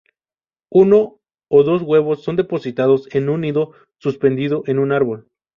[0.71, 5.27] Uno o dos huevos son depositados en un nido suspendido en un árbol.